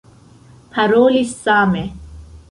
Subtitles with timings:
[0.71, 1.83] Paroli same.